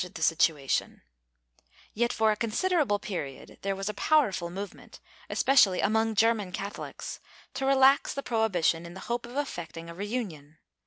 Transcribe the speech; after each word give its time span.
V 0.03 0.07
ORDERS 0.07 0.29
337 0.29 1.01
Yet, 1.93 2.11
for 2.11 2.31
a 2.31 2.35
considerable 2.35 2.97
period 2.97 3.59
there 3.61 3.75
was 3.75 3.87
a 3.87 3.93
powerful 3.93 4.49
movement, 4.49 4.99
especially 5.29 5.79
among 5.79 6.15
German 6.15 6.51
Catholics, 6.51 7.19
to 7.53 7.67
relax 7.67 8.11
the 8.11 8.23
prohibition 8.23 8.87
in 8.87 8.95
the 8.95 9.01
hope 9.11 9.27
of 9.27 9.37
effecting 9.37 9.91
a 9.91 9.93
reunion. 9.93 10.57